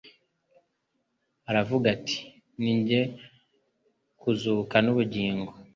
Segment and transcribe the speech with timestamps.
[1.49, 2.17] aravuga ati:
[2.61, 3.01] «nijye
[4.21, 5.51] kuzuka n'ubugingo.»